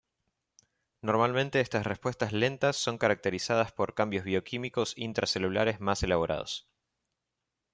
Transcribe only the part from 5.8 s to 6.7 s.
elaborados.